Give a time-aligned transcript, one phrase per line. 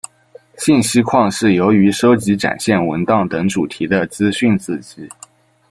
[0.57, 5.07] 信息框是由于收集展现文档等主题的资讯子集。